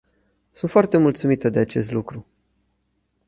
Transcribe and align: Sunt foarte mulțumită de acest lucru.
Sunt 0.51 0.71
foarte 0.71 0.97
mulțumită 0.97 1.49
de 1.49 1.59
acest 1.59 1.91
lucru. 1.91 2.25